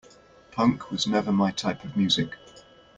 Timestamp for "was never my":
0.89-1.51